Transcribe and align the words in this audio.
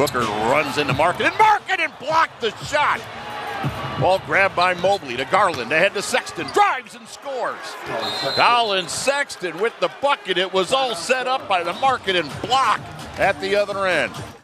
Booker 0.00 0.20
runs 0.20 0.78
into 0.78 0.94
Markkanen 0.94 1.38
Market 1.38 1.78
and 1.78 1.92
blocked 1.98 2.40
the 2.40 2.56
shot. 2.64 3.02
Ball 4.00 4.18
grabbed 4.20 4.56
by 4.56 4.72
Mobley 4.72 5.14
to 5.18 5.26
Garland, 5.26 5.70
ahead 5.70 5.92
to 5.92 6.00
Sexton, 6.00 6.46
drives 6.54 6.94
and 6.94 7.06
scores. 7.06 7.58
Collin 8.34 8.88
Sexton 8.88 9.60
with 9.60 9.78
the 9.78 9.90
bucket. 10.00 10.38
It 10.38 10.54
was 10.54 10.72
all 10.72 10.94
set 10.94 11.26
up 11.26 11.46
by 11.46 11.62
the 11.62 11.74
Markkanen 11.74 12.30
block 12.48 12.80
at 13.18 13.38
the 13.42 13.56
other 13.56 13.86
end. 13.86 14.14